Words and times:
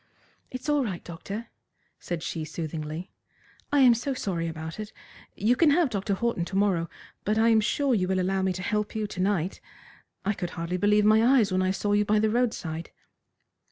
"It's 0.49 0.67
all 0.67 0.83
right, 0.83 1.03
doctor," 1.03 1.49
said 1.99 2.23
she 2.23 2.43
soothingly. 2.43 3.11
"I 3.71 3.81
am 3.81 3.93
so 3.93 4.15
sorry 4.15 4.47
about 4.47 4.79
it. 4.79 4.91
You 5.35 5.55
can 5.55 5.69
have 5.69 5.91
Dr. 5.91 6.15
Horton 6.15 6.43
to 6.45 6.55
morrow, 6.55 6.89
but 7.23 7.37
I 7.37 7.49
am 7.49 7.61
sure 7.61 7.93
you 7.93 8.07
will 8.07 8.19
allow 8.19 8.41
me 8.41 8.51
to 8.53 8.63
help 8.63 8.95
you 8.95 9.05
to 9.05 9.21
night. 9.21 9.61
I 10.25 10.33
could 10.33 10.49
hardly 10.57 10.77
believe 10.77 11.05
my 11.05 11.23
eyes 11.23 11.51
when 11.51 11.61
I 11.61 11.69
saw 11.69 11.91
you 11.93 12.03
by 12.03 12.17
the 12.17 12.31
roadside." 12.31 12.89